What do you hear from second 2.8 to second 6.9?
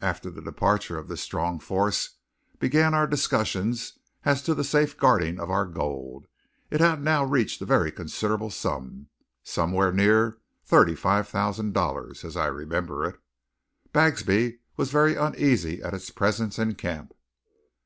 our discussions as to the safeguarding of our gold. It